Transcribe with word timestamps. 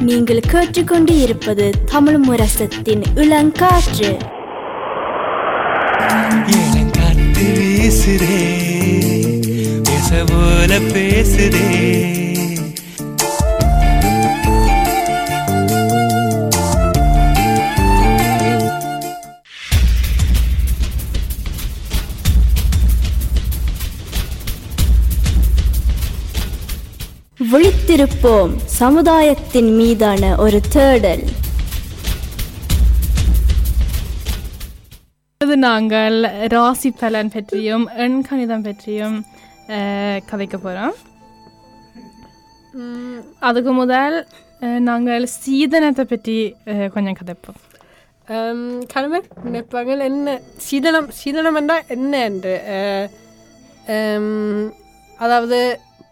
நீங்கள் 0.00 0.40
கேட்டுக்கொண்டு 0.40 1.20
இருப்பது 1.20 1.72
தமிழ் 1.84 2.18
முரசத்தின் 2.18 3.02
இளங்காற்று. 3.14 4.10
இளங்காத்து 6.46 7.46
வீசுதே 7.58 8.38
பேச 9.82 10.24
போல 10.26 10.78
பேசுதே. 10.78 12.29
விழித்திருப்போம் 28.00 28.52
சமுதாயத்தின் 28.80 29.68
மீதான 29.78 30.22
ஒரு 30.42 30.58
தேடல். 30.74 31.24
நாங்கள் 35.64 36.16
ராசி 36.54 36.90
பலன் 37.00 37.30
பற்றியும் 37.34 37.84
எண் 38.04 38.16
கணிதம் 38.28 38.64
பற்றியும் 38.66 39.18
கதைக்க 40.30 40.56
போகிறோம் 40.62 40.94
அதுக்கு 43.48 43.74
முதல் 43.80 44.16
நாங்கள் 44.88 45.26
சீதனத்தை 45.36 46.06
பற்றி 46.14 46.38
கொஞ்சம் 46.96 47.18
கதைப்போம். 47.20 47.60
கணவர் 48.94 49.30
நினைப்பாங்க 49.44 50.00
என்ன 50.08 50.38
சீதனம் 50.68 51.10
சீதனம் 51.20 51.60
என்றால் 51.62 51.88
என்ன 51.98 52.24
என்று? 52.30 52.56
அதாவது 55.26 55.60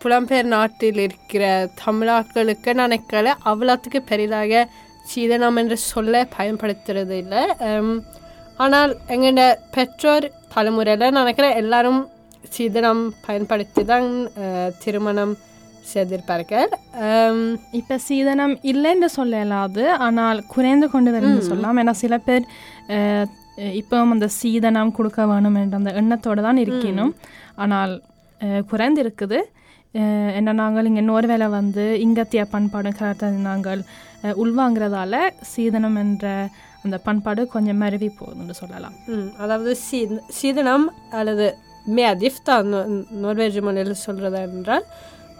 புலம்பெயர் 0.00 0.52
நாட்டில் 0.52 1.00
இருக்கிற 1.04 1.44
தமிழாக்களுக்கு 1.80 2.72
நினைக்கல. 2.80 3.32
அவ்வளோத்துக்கு 3.50 4.00
பெரிதாக 4.10 4.62
சீதனம் 5.04 5.56
என்று 5.56 5.76
சொல்ல 5.88 6.14
பயன்படுத்துறது 6.36 7.14
இல்லை. 7.22 7.42
ஆனால் 8.58 8.92
எங்களோட 9.14 9.42
பெற்றோர் 9.74 10.24
தலைமுறையில் 10.54 11.16
நினைக்கிறேன் 11.18 11.58
எல்லாரும் 11.62 12.00
சீதனம் 12.54 13.02
பயன்படுத்தி 13.26 13.82
தான் 13.84 14.08
திருமணம் 14.82 15.34
செய்திருப்பார்கள். 15.84 16.70
இப்போ 17.78 17.96
சீதனம் 18.06 18.54
இல்லைன்னு 18.70 19.08
சொல்ல 19.10 19.36
இயலாது 19.38 19.84
ஆனால் 20.06 20.40
குறைந்து 20.54 20.86
கொண்டு 20.94 21.10
வரும்னு 21.14 21.48
சொல்லலாம். 21.50 21.78
ஏன்னா 21.82 21.94
சில 22.02 22.14
பேர் 22.26 22.44
அஹ், 22.94 23.26
இப்போ 23.80 23.96
அந்த 24.08 24.28
சீதனம் 24.38 24.96
கொடுக்க 24.98 25.26
வேணும் 25.26 25.56
என்ற 25.62 25.76
அந்த 25.76 25.92
எண்ணத்தோடு 26.00 26.42
தான் 26.42 26.62
இருக்கணும் 26.64 27.12
ஆனால் 27.56 27.94
குறைந்து 28.70 29.00
இருக்குது 29.04 29.38
என்ன 30.34 30.52
நாங்கள் 30.52 30.84
இங்கே 30.84 31.00
நோர்வேல 31.02 31.48
வந்து 31.48 32.00
இங்கத்திய 32.00 32.44
பண்பாடு 32.44 32.92
கலாச்சார 32.94 33.30
நாங்கள் 33.44 33.80
உள்வாங்கிறதால 34.36 35.14
சீதனம் 35.42 35.96
என்ற 35.96 36.26
அந்த 36.82 36.98
பண்பாடு 36.98 37.46
கொஞ்சம் 37.46 37.76
மருவி 37.76 38.10
போகுதுன்னு 38.10 38.50
சொல்லலாம். 38.50 38.96
அதாவது 39.36 39.76
சீ- 39.86 40.20
சீதனம் 40.28 40.84
அல்லது 41.10 41.46
மேதிஃப்தா 41.86 42.54
நோர்வேஜ் 43.22 43.62
மொழியில் 43.62 44.02
சொல்கிறது 44.04 44.40
என்றால் 44.48 44.84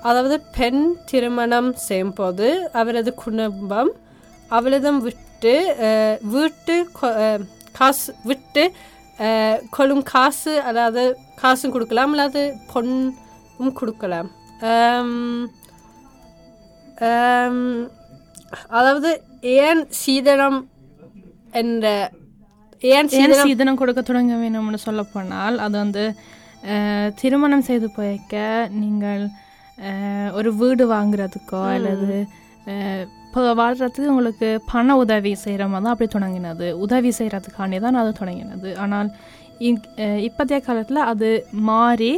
அதாவது 0.02 0.41
பெண் 0.56 0.82
திருமணம் 1.04 1.74
செய்யும் 1.78 2.12
போது 2.12 2.48
அவரது 2.72 3.14
குடும்பம் 3.14 3.91
அவளிடம் 4.50 5.00
விட்டு 5.00 5.54
வீட்டு 6.22 6.91
கொ- 7.00 7.46
காசு 7.72 8.14
விட்டு 8.24 8.64
கொள்ளும் 9.70 10.02
காசு 10.02 10.60
அதாவது 10.62 11.02
காசும் 11.34 11.70
கொடுக்கலாம் 11.70 12.10
அல்லது 12.10 12.42
பொண்ணும் 12.74 13.72
கொடுக்கலாம். 13.72 14.28
அதாவது 18.70 19.10
ஏன் 19.62 19.82
சீதனம் 19.88 20.58
என்ற 21.52 21.86
ஏன் 22.82 23.08
ஏன் 23.20 23.36
சீதனம் 23.44 23.76
கொடுக்க 23.76 24.00
தொடங்க 24.02 24.34
வேணும்னு 24.34 24.80
சொல்ல 24.86 25.02
போனால் 25.02 25.56
அது 25.58 25.76
வந்து 25.78 26.04
திருமணம் 27.14 27.62
செய்து 27.62 27.88
போய்க்க 27.97 28.42
நீங்கள் 28.70 29.22
ஒரு 30.32 30.50
வீடு 30.54 30.84
வாங்குறதுக்கோ 30.86 31.60
அல்லது 31.74 32.16
இப்போ 33.26 33.41
வாழ்கிறதுக்கு 33.54 34.12
உங்களுக்கு 34.12 34.48
பண 34.72 34.97
உதவி 34.97 35.32
செய்கிற 35.34 35.62
மாதிரி 35.68 35.84
தான் 35.84 35.94
அப்படி 35.94 36.08
தொடங்கினது. 36.14 36.66
உதவி 36.84 37.10
செய்கிறதுக்காண்டி 37.18 37.78
தான் 37.78 37.94
அது 37.94 38.10
தொடங்கினது. 38.20 38.68
ஆனால் 38.76 39.08
இப்போதைய 40.26 40.58
காலத்தில் 40.60 41.08
அது 41.12 41.30
மாறி 41.68 42.12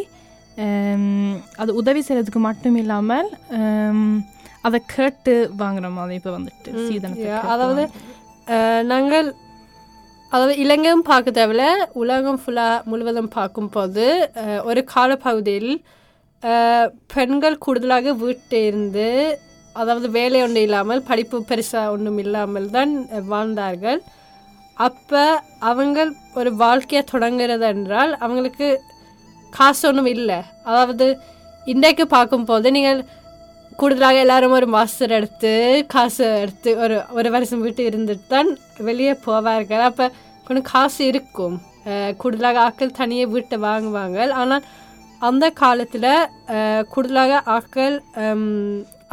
அது 1.56 1.74
உதவி 1.74 2.00
செய்கிறதுக்கு 2.00 2.38
மட்டும் 2.38 2.76
இல்லாமல் 2.76 3.28
அதை 4.60 4.82
கேட்டு 4.96 5.34
வாங்குற 5.58 5.90
மாதிரி 5.90 6.14
இப்போ 6.14 6.30
வந்துட்டு 6.30 6.70
சீதனத்தை 6.88 7.24
Yeah, 7.24 7.36
கேட்டு 7.36 7.48
அதாவது 7.48 7.84
நாங்கள் 8.82 9.28
அதாவது 10.32 10.56
இலங்கையும் 10.56 11.02
பார்க்க 11.02 11.30
தேவையில்ல 11.30 11.64
உலகம் 11.92 12.40
ஃபுல்லாக 12.46 12.84
முழுவதும் 12.84 13.28
பார்க்கும்போது 13.28 14.04
ஒரு 14.64 14.84
காலப்பகுதியில் 14.94 15.72
பெண்கள் 17.14 17.58
கூடுதலாக 17.58 18.12
வீட்டில் 18.12 18.66
இருந்து 18.66 19.38
அதாவது 19.72 20.10
வேலை 20.10 20.42
ஒன்று 20.42 20.60
இல்லாமல் 20.60 21.02
படிப்பு 21.02 21.38
பெருசாக 21.48 21.90
ஒன்றும் 21.90 22.18
இல்லாமல் 22.18 22.70
தான் 22.70 22.92
வாழ்ந்தார்கள். 23.28 24.00
அப்போ 24.76 25.42
அவங்க 25.58 25.98
ஒரு 26.34 26.56
காசு 26.56 27.02
தொடங்குறது 27.12 27.66
என்றால் 27.66 28.16
அவங்களுக்கு 28.18 28.68
காசு 29.58 29.82
ஒன்றும் 29.90 30.10
இல்லை. 30.16 30.38
அதாவது 30.68 31.06
இன்றைக்கு 31.66 32.04
பார்க்கும்போது 32.16 32.68
நீங்கள் 32.76 33.00
கூடுதலாக 33.80 34.22
எல்லாரும் 34.24 34.56
ஒரு 34.58 34.66
மாஸ்டர் 34.74 35.12
எடுத்து 35.18 35.52
காசு 35.94 36.24
எடுத்து 36.44 36.70
ஒரு 36.84 36.96
ஒரு 37.18 37.28
வருஷம் 37.36 37.62
வீட்டு 37.66 37.82
இருந்துட்டு 37.90 38.26
தான் 38.34 38.50
வெளியே 38.88 39.14
போவார்கள். 39.26 39.84
அப்போ 39.90 40.06
கொஞ்சம் 40.46 40.68
காசு 40.74 41.00
இருக்கும். 41.12 41.56
கூடுதலாக 42.20 42.60
ஆட்கள் 42.66 42.98
தனியே 43.00 43.24
வீட்டை 43.34 43.56
வாங்குவாங்க 43.68 44.28
ஆனால் 44.42 44.66
அந்த 45.28 45.44
காலத்தில் 45.62 46.10
கூடுதலாக 46.92 47.40
ஆட்கள் 47.54 47.96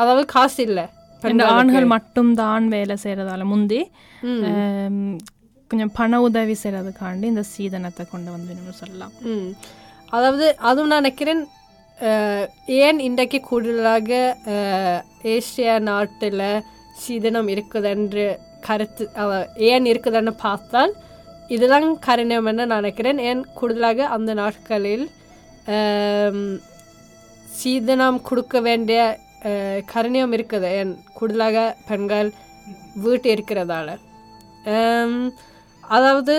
அதாவது 0.02 0.26
காசு 0.36 0.60
இல்லை. 0.68 0.86
இந்த 1.24 1.46
ஆண்கள் 1.58 1.88
மட்டும்தான் 1.96 2.66
வேலை 2.76 2.96
செய்கிறதால 3.04 3.46
முந்தி 3.52 3.82
கொஞ்சம் 5.72 5.94
பண 5.98 6.20
உதவி 6.26 6.56
செய்கிறதுக்காண்டி 6.62 7.26
இந்த 7.34 7.44
சீதனத்தை 7.54 8.04
கொண்டு 8.14 8.30
வந்து 8.36 8.80
சொல்லலாம். 8.82 9.14
அதாவது 10.16 10.48
அதுவும் 10.70 10.92
நான் 10.92 11.02
நினைக்கிறேன் 11.04 11.42
ஏன் 12.86 13.00
இன்றைக்கு 13.08 13.40
கூடுதலாக 13.50 14.10
ஏசியா 15.34 15.76
நாட்டில் 15.90 16.44
சீதனம் 17.04 17.50
இருக்குதென்று 17.54 18.26
கருத்து 18.68 19.04
ஏன் 19.72 19.88
இருக்குதுன்னு 19.92 20.34
பார்த்தால் 20.46 20.94
இதுதான் 21.56 21.88
காரணம் 22.08 22.48
என்ன 22.52 22.68
நான் 22.70 22.82
நினைக்கிறேன். 22.82 23.20
ஏன் 23.30 23.42
கூடுதலாக 23.60 24.08
அந்த 24.16 24.32
நாட்களில் 24.42 25.06
சீதனம் 27.60 28.20
கொடுக்க 28.30 28.60
வேண்டிய 28.68 29.00
கருணியம் 29.94 30.34
இருக்குது. 30.38 30.70
ஏன் 30.80 30.94
கூடுதலாக 31.18 31.58
பெண்கள் 31.90 32.30
வீட்டு 33.04 33.28
இருக்கிறதால. 33.36 33.90
அதாவது 35.98 36.36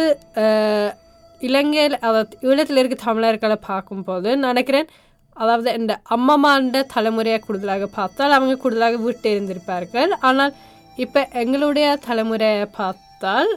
இலங்கையில் 1.41 1.97
அதாவது 2.07 2.37
ஈழத்தில் 2.49 2.81
இருக்க 2.81 2.97
தமிழர்களை 3.05 3.57
பார்க்கும்போது 3.71 4.31
நினைக்கிறேன் 4.47 4.89
அதாவது 5.37 5.71
இந்த 5.81 5.93
அம்மாண்ட 6.15 6.79
தலைமுறையை 6.95 7.39
கூடுதலாக 7.41 7.89
பார்த்தால் 7.99 8.37
அவங்க 8.37 8.55
கூடுதலாக 8.63 8.99
வீட்டு 9.05 9.29
இருந்திருப்பார்கள் 9.35 10.13
ஆனால் 10.29 10.55
இப்போ 10.99 11.21
எங்களுடைய 11.43 11.89
தலைமுறையை 12.07 12.65
பார்த்தால் 12.79 13.51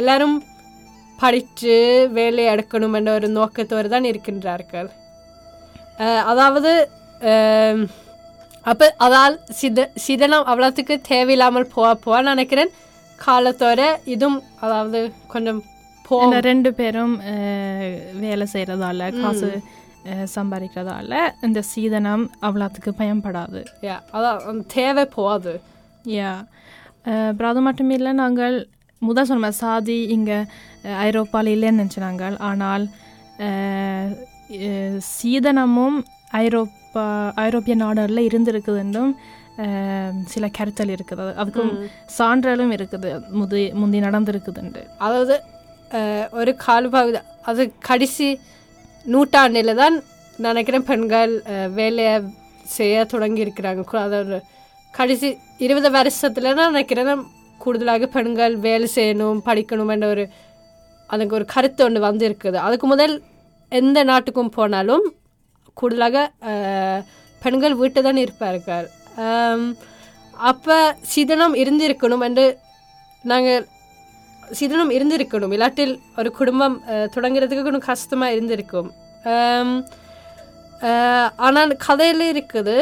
எல்லாரும் 0.00 0.36
படித்து 1.18 1.74
வேலை 2.18 2.44
எடுக்கணும் 2.52 2.94
என்ற 2.98 3.10
ஒரு 3.18 3.28
நோக்கத்தோடு 3.38 3.88
தான் 3.88 4.08
இருக்கின்றார்கள். 4.10 4.88
அதாவது 6.30 6.70
அப்போ 8.66 8.86
அதால் 9.06 9.36
சித 9.58 9.88
சிதனம் 10.04 10.48
அவ்வளோத்துக்கு 10.50 10.94
தேவையில்லாமல் 11.10 11.70
போக 11.74 11.88
போக 12.06 12.20
நினைக்கிறேன். 12.30 12.72
காலத்தோட 13.18 13.80
இதுவும் 14.14 14.38
அதாவது 14.64 15.00
கொஞ்சம் 15.32 15.60
போ 16.08 16.24
இந்த 16.24 16.40
ரெண்டு 16.40 16.74
பேரும் 16.74 17.16
வேலை 18.20 18.46
செய்கிறதால 18.52 19.20
காசு 19.22 19.60
சம்பாதிக்கிறதால 20.34 21.12
இந்த 21.42 21.62
சீதனம் 21.74 22.30
அவ்வளோத்துக்கு 22.42 22.90
பயன்படாது. 22.98 23.60
அதான் 24.12 24.64
தேவை 24.66 25.04
போகாது. 25.04 25.60
யா. 26.04 26.32
அப்புறம் 27.28 27.50
அது 27.50 27.60
மட்டும் 27.60 27.90
இல்லை 27.90 28.12
நாங்கள் 28.12 28.68
முதல் 28.98 29.24
சொன்ன 29.24 29.50
சாதி 29.50 30.02
இங்கே 30.16 30.38
ஐரோப்பாவில் 30.82 31.50
இல்லைன்னு 31.54 31.82
நினச்சினாங்க 31.82 32.38
ஆனால் 32.38 32.84
சீதனமும் 34.98 35.98
ஐரோப்பா 36.30 37.32
ஐரோப்பிய 37.34 37.76
நாடுகளில் 37.76 38.28
இருந்திருக்குதுன்றும் 38.28 39.12
சில 40.26 40.50
கருத்தல் 40.58 40.92
இருக்குது. 40.94 41.22
அது- 41.24 41.34
அதுக்கும் 41.42 41.72
சான்றலும் 42.18 42.72
இருக்குது. 42.72 43.10
முதி 43.30 43.72
முந்தி 43.72 44.00
நடந்திருக்குதுண்டு 44.00 44.82
அதாவது 44.98 45.34
ஒரு 45.94 46.40
ஒரு 46.40 46.52
கால்பகுதி 46.64 47.20
அது 47.50 47.62
கடைசி 47.88 48.28
நூற்றாண்டில் 49.12 49.78
தான் 49.82 49.96
நினைக்கிறேன் 50.46 50.86
பெண்கள் 50.90 51.32
வேலையை 51.78 52.14
செய்ய 52.76 53.04
தொடங்கி 53.12 53.44
இருக்கிறாங்க. 53.44 53.82
அதாவது 54.06 54.38
கடைசி 54.94 55.28
இருபது 55.64 55.88
வருஷத்துல 55.98 56.54
தான் 56.60 56.72
நினைக்கிறேன் 56.72 57.22
கூடுதலாக 57.60 58.06
பெண்கள் 58.16 58.54
வேலை 58.66 58.88
செய்யணும் 58.96 59.44
படிக்கணும் 59.48 59.92
என்ற 59.94 60.06
ஒரு 60.14 60.24
அதுக்கு 61.10 61.36
ஒரு 61.38 61.46
கருத்து 61.54 61.80
ஒன்று 61.86 62.00
வந்திருக்குது. 62.08 62.58
அதுக்கு 62.66 62.86
முதல் 62.94 63.14
எந்த 63.72 63.98
நாட்டுக்கும் 64.10 64.54
போனாலும் 64.56 65.04
கூடுதலாக 65.80 66.18
பெண்கள் 67.42 67.78
வீட்டு 67.80 68.00
தான் 68.06 68.20
இருப்பார்கள். 68.24 68.86
அப்போ 70.50 70.76
சிதனம் 71.12 71.54
இருந்திருக்கணும் 71.62 72.24
என்று 72.28 72.46
நாங்கள் 73.24 73.66
சீதனம் 74.52 74.90
இருந்திருக்கணும். 74.90 75.52
இல்லாட்டில் 75.54 75.92
ஒரு 76.18 76.30
குடும்பம் 76.32 76.76
தொடங்குறதுக்கு 77.14 77.66
கொஞ்சம் 77.66 77.88
கஷ்டமாக 77.88 78.32
இருந்திருக்கும். 78.32 78.88
ஆனால் 81.38 81.72
கதையில் 81.84 82.24
இருக்குது. 82.30 82.74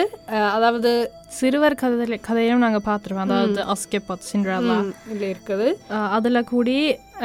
அதாவது 0.52 0.90
சிறுவர் 1.30 1.74
கதை 1.74 2.18
கதையும் 2.20 2.58
நாங்கள் 2.58 2.86
பார்த்துருவோம். 2.86 3.26
அதாவது 3.28 3.60
அஸ்கெபத் 3.74 4.26
சிண்ட்ரலா 4.30 4.78
இல்லை 5.12 5.28
இருக்குது. 5.30 5.68
அதில் 6.16 6.44
கூடி 6.44 6.76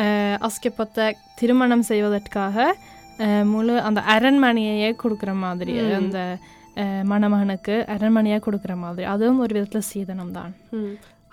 அஹ், 0.04 0.38
அஸ்கெபத்தை 0.48 1.06
திருமணம் 1.36 1.84
செய்வதற்காக 1.84 2.56
முழு 3.46 3.76
அந்த 3.82 4.00
அரண்மனையையே 4.14 4.90
கொடுக்குற 5.02 5.32
மாதிரி 5.38 5.74
அந்த 5.98 6.20
மணமகனுக்கு 7.04 7.76
அரண்மனையாக 7.94 8.44
கொடுக்குற 8.44 8.74
மாதிரி. 8.78 9.06
அதுவும் 9.14 9.40
ஒரு 9.40 9.54
விதத்தில் 9.56 9.90
சீதனம் 9.90 10.32
தான். 10.32 10.52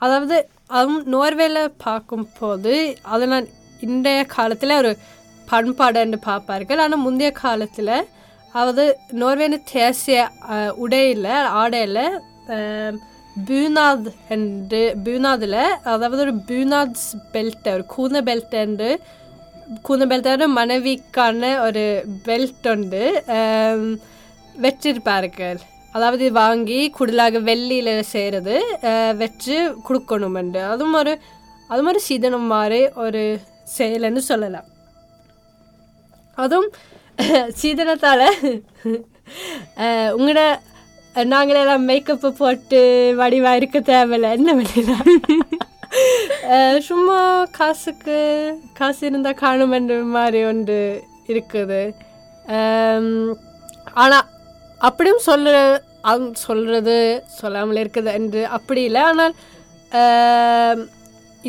அதாவது 0.04 0.38
அதுவும் 0.70 1.04
நோர்வேல 1.12 1.58
பார்க்கும்போது 1.84 2.74
அதை 3.10 3.28
நான் 3.28 3.48
இன்றைய 3.82 4.24
காலத்தில் 4.32 4.78
ஒரு 4.78 4.92
பண்பாடுன்னு 5.48 6.20
பார்ப்பார்கள் 6.24 6.82
ஆனால் 6.82 7.06
முந்தைய 7.06 7.32
காலத்தில் 7.38 7.94
அதாவது 8.56 8.84
நோர்வேன 9.20 9.58
தேசிய 9.72 10.20
அஹ், 10.50 10.74
உடையில் 10.78 11.30
ஆடையில் 11.58 12.04
பூனாத் 13.44 14.08
என்று 14.30 14.82
பூனாதில் 15.04 15.60
அதாவது 15.92 16.22
ஒரு 16.22 16.36
பூனாத்ஸ் 16.48 17.06
பெல்ட் 17.34 17.68
ஒரு 17.70 17.86
கூன 17.92 18.22
பெல்ட் 18.24 18.56
என்று 18.60 18.90
கூன 19.84 20.08
பெல்ட் 20.08 20.30
மனைவிக்கான 20.56 21.42
ஒரு 21.66 21.84
பெல்ட் 22.26 22.68
உண்டு 22.72 23.04
அஹ், 23.36 23.86
வச்சிருப்பார்கள் 24.56 25.60
அதாவது 25.95 26.25
வாங்கி 26.41 26.79
குடலாக 26.99 27.41
வெள்ளியில் 27.49 28.09
செய்கிறது 28.13 28.55
வச்சு 29.21 29.57
கொடுக்கணுமெண்டு. 29.89 30.61
அதுவும் 30.73 30.99
ஒரு 31.01 31.13
அதுவும் 31.71 31.91
ஒரு 31.93 32.01
சீதனம் 32.09 32.49
மாதிரி 32.55 32.81
ஒரு 33.05 33.23
செயல்னு 33.77 34.23
சொல்லலாம். 34.31 34.69
அதுவும் 36.39 36.71
சீதனத்தால் 37.61 38.25
உங்களோட 40.17 40.43
நாங்களெல்லாம் 41.15 41.85
மேக்கப்பு 41.91 42.29
போட்டு 42.41 42.81
வடிவாக 43.21 43.59
இருக்க 43.59 43.79
தேவையில்ல 43.91 44.33
என்ன 44.39 44.55
வெளியில 44.61 44.93
சும்மா 46.89 47.19
காசுக்கு 47.59 48.19
காசு 48.79 49.03
இருந்தால் 49.09 49.41
காணுமென்ற 49.43 49.99
மாதிரி 50.17 50.41
ஒன்று 50.51 50.79
இருக்குது. 51.33 51.83
ஆனால் 54.03 54.27
அப்படியும் 54.81 55.25
சொல்ற 55.29 55.53
அவங்க 56.11 56.39
சொல்கிறது 56.49 56.97
சொல்லாமல் 57.41 57.81
இருக்குது 57.83 58.11
என்று 58.19 58.41
அப்படி 58.57 58.81
இல்லை. 58.89 59.03
ஆனால் 59.11 59.35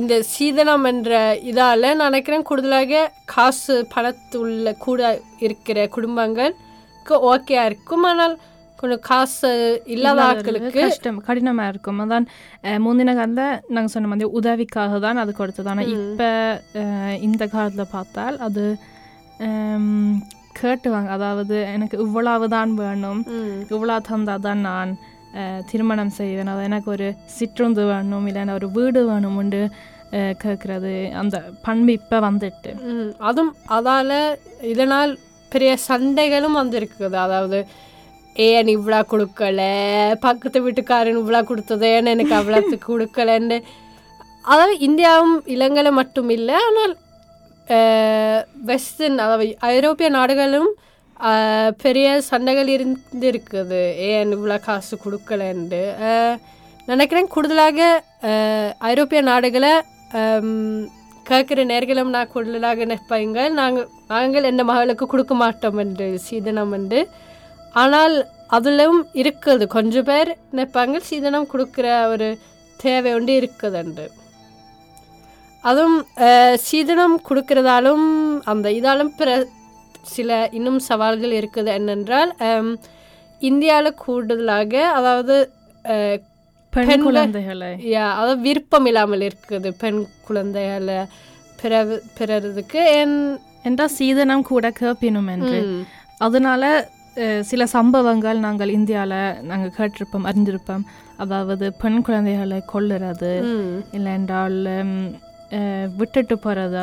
இந்த 0.02 0.14
சீதனம் 0.34 0.86
என்ற 0.92 1.12
இதால் 1.50 1.86
நான் 1.98 2.10
நினைக்கிறேன் 2.10 2.48
கூடுதலாக 2.50 3.04
காசு 3.34 3.76
பணத்துள்ள 3.94 4.74
கூட 4.86 5.02
இருக்கிற 5.46 5.88
குடும்பங்களுக்கு 5.96 7.16
ஓகேயா 7.32 7.64
இருக்கும். 7.70 8.06
ஆனால் 8.12 8.36
கொஞ்சம் 8.80 9.04
காசு 9.10 9.50
இல்லாத 9.94 10.22
ஆட்களுக்கு 10.30 10.80
கஷ்டம் 10.86 11.20
கடினமாக 11.28 11.72
இருக்கும். 11.74 12.00
அதான் 12.06 12.26
முந்தின 12.86 13.14
காலத்தில் 13.20 13.62
நாங்கள் 13.76 13.94
சொன்ன 13.94 14.10
மாதிரி 14.12 14.30
உதவிக்காக 14.40 15.00
தான் 15.06 15.22
அது 15.24 15.34
கொடுத்தது. 15.40 15.70
ஆனால் 15.74 15.92
இப்போ 15.96 16.30
இந்த 17.28 17.44
காலத்தில் 17.54 17.94
பார்த்தால் 17.96 18.38
அது 18.48 18.66
கேட்டுவாங்க. 20.62 21.10
அதாவது 21.18 21.56
எனக்கு 21.76 21.98
இவ்வளவு 22.06 22.48
தான் 22.56 22.72
வேணும். 22.84 23.22
ம், 23.38 23.60
இவ்வளோ 23.74 23.98
தந்தால் 24.10 24.46
தான் 24.48 24.62
நான் 24.70 24.94
திருமணம் 25.70 26.16
செய்வேன். 26.20 26.52
அது 26.54 26.62
எனக்கு 26.70 26.90
ஒரு 26.96 27.08
சிற்றுந்து 27.38 27.84
வேணும் 27.92 28.28
இல்லைன்னா 28.32 28.54
ஒரு 28.60 28.68
வீடு 28.78 29.00
வேணும்னு 29.12 29.62
கேட்குறது. 30.44 30.92
அந்த 31.22 31.38
பண்பு 31.66 31.92
இப்போ 32.00 32.18
வந்துட்டு. 32.28 32.72
அதுவும் 33.30 33.54
அதால் 33.78 34.18
இதனால் 34.74 35.12
பெரிய 35.52 35.72
சண்டைகளும் 35.88 36.60
வந்திருக்குது. 36.62 37.18
அதாவது 37.26 37.60
ஏன் 38.46 38.70
இவ்வளோ 38.76 39.00
கொடுக்கல? 39.12 39.62
பக்கத்து 40.28 40.60
வீட்டுக்காரன் 40.66 41.20
இவ்வளோ 41.22 41.42
கொடுத்தது. 41.50 41.88
ஏன் 41.98 42.14
எனக்கு 42.14 42.36
அவ்வளோத்துக்கு 42.40 42.88
கொடுக்கலன்னு? 42.94 43.58
அதாவது 44.52 44.74
இந்தியாவும் 44.88 45.36
இலங்கை 45.56 45.92
மட்டும் 46.00 46.32
இல்லை. 46.38 46.56
ஆனால் 46.70 46.94
வெஸ்டர்ன் 48.66 49.20
அதாவது 49.20 49.48
ஐரோப்பிய 49.70 50.08
நாடுகளும் 50.10 50.70
பெரிய 51.78 52.08
சண்டைகள் 52.22 52.70
இருந்திருக்குது 52.76 53.82
ஏன் 54.08 54.32
இவ்வளோ 54.32 54.58
காசு 54.60 54.96
கொடுக்கலன்ட்டு 54.98 55.84
நினைக்கிறேன் 56.88 57.30
கூடுதலாக 57.30 57.80
ஐரோப்பிய 58.86 59.22
நாடுகளை 59.22 59.74
கேட்குற 61.26 61.60
நேர்களும் 61.66 62.12
நான் 62.12 62.32
கூடுதலாக 62.34 62.86
நிற்பாங்க 62.86 63.40
நாங்கள் 63.52 63.88
நாங்கள் 64.08 64.44
எந்த 64.44 64.64
மகளுக்கு 64.64 65.06
கொடுக்க 65.08 65.36
மாட்டோம் 65.36 65.80
என்று 65.80 66.08
சீதனம் 66.26 66.74
என்று 66.74 67.00
ஆனால் 67.74 68.16
அதிலும் 68.48 69.00
இருக்குது 69.16 69.66
கொஞ்சம் 69.68 70.06
பேர் 70.06 70.32
நிற்பாங்க 70.52 71.00
சீதனம் 71.08 71.50
கொடுக்குற 71.54 71.88
ஒரு 72.10 72.28
தேவை 72.80 73.12
ஒன்று 73.14 73.34
இருக்குதுண்டு 73.40 74.06
அதுவும் 75.66 75.98
சீதனம் 76.66 77.18
கொடுக்கறதாலும் 77.28 78.06
அந்த 78.46 78.68
இதாலும் 78.72 79.14
பிற 79.16 79.30
சில 80.10 80.30
இன்னும் 80.52 80.80
சவால்கள் 80.88 81.34
இருக்குது 81.38 81.72
என்னென்றால் 81.78 82.32
இந்தியாவில் 83.42 84.00
கூடுதலாக 84.02 84.74
அதாவது 84.96 85.36
பெண் 86.74 87.06
குழந்தைகளை. 87.08 87.70
யா 87.90 88.06
அதாவது 88.14 88.40
விருப்பம் 88.42 88.86
இல்லாமல் 88.86 89.26
இருக்குது 89.28 89.70
பெண் 89.82 90.00
குழந்தைகளை 90.28 90.98
பிறவு 91.60 91.96
பிறறதுக்கு. 92.18 92.80
என் 92.98 93.18
என்றால் 93.64 93.96
சீதனம் 93.96 94.50
கூட 94.50 94.66
கேட்பினும் 94.80 95.30
என்று. 95.36 95.60
அதனால 96.20 96.64
சில 97.50 97.64
சம்பவங்கள் 97.74 98.38
நாங்கள் 98.40 98.72
இந்தியாவில் 98.72 99.20
நாங்கள் 99.44 99.76
கேட்டிருப்போம் 99.78 100.28
அறிந்திருப்போம். 100.30 100.84
அதாவது 101.18 101.66
பெண் 101.82 102.02
குழந்தைகளை 102.02 102.60
கொல்லுறது. 102.74 103.32
ம், 103.50 103.78
அஹ், 103.94 104.98
விட்டுட்டு 105.98 106.36
போகிறத 106.38 106.78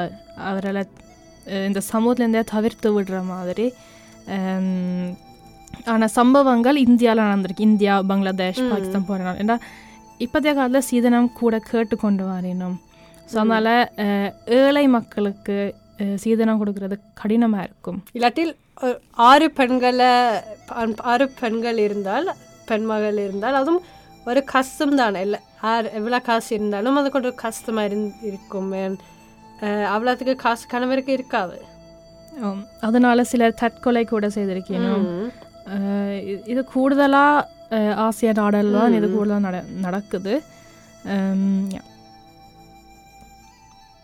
அஹ், 1.47 1.66
இந்த 1.69 1.81
சமூகத்துலேருந்தே 1.88 2.42
தவிர்த்து 2.50 2.88
விடுற 2.92 3.19
மாதிரி. 3.28 3.66
ஆனால் 5.87 6.12
சம்பவங்கள் 6.16 6.78
இந்தியாவில் 6.85 7.25
நடந்திருக்கு. 7.25 7.69
இந்தியா 7.71 7.95
பங்களாதேஷ் 8.11 8.61
பாகிஸ்தான் 8.71 9.07
போகிற 9.07 9.25
நாள் 9.25 9.40
ஏன்னா 9.40 9.57
இப்போதைய 10.21 10.52
காலத்தில் 10.54 10.88
சீதனம் 10.88 11.33
கூட 11.33 11.54
கேட்டு 11.71 11.95
கொண்டு 11.97 12.25
வரணும் 12.26 12.76
ஸோ 13.31 13.37
அதனால் 13.42 13.73
ஏழை 14.59 14.85
மக்களுக்கு 14.95 15.57
சீதனம் 16.23 16.61
கொடுக்கறது 16.61 16.97
கடினமாக 17.14 17.66
இருக்கும். 17.69 17.99
இல்லாட்டில் 18.12 18.52
ஆறு 19.26 19.47
பெண்களை 19.59 20.11
ஆறு 21.12 21.26
பெண்கள் 21.40 21.78
இருந்தால் 21.78 22.28
பெண்மகள் 22.66 23.19
இருந்தால் 23.19 23.54
அதுவும் 23.54 23.83
ஒரு 24.26 24.41
கஷ்டம் 24.47 24.97
தான் 24.97 25.17
இல்லை 25.21 25.38
ஆறு 25.69 25.88
எவ்வளோ 25.93 26.19
காசு 26.23 26.50
இருந்தாலும் 26.55 26.99
அது 26.99 27.09
கொஞ்சம் 27.11 27.38
கஷ்டமாக 27.41 27.88
இருந் 27.88 28.09
இருக்கும் 28.29 28.71
ஏன், 28.76 28.97
அஹ், 29.62 29.87
அவ்வளோத்துக்கு 29.93 30.35
காசு 30.43 30.64
கணவருக்கு 30.69 31.12
இருக்காது. 31.12 31.57
அதனால 32.81 33.25
சிலர் 33.25 33.61
தற்கொலை 33.61 34.05
கூட 34.07 34.26
செய்திருக்கணும் 34.31 35.07
இது 36.47 36.61
கூடுதலாக 36.71 37.49
ஆசிய 38.05 38.31
தான் 38.38 38.57
இது 38.93 39.07
கூடுதலாக 39.09 39.45
நட 39.47 39.57
நடக்குது. 39.85 40.35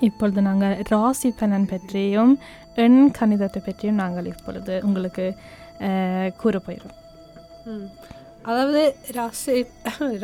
இப்பொழுது 0.01 0.41
நாங்கள் 0.41 0.75
ராசி 0.91 1.29
பலன் 1.33 1.67
பற்றியும் 1.67 2.33
எண் 2.77 3.01
கணிதத்தை 3.19 3.61
பற்றியும் 3.61 4.01
நாங்கள் 4.01 4.31
இப்பொழுது 4.33 4.75
உங்களுக்கு 4.85 5.25
அஹ், 5.87 6.31
கூற 6.37 6.57
போயிடும். 6.59 6.97
அதாவது 8.51 8.83
ராசி 9.17 9.55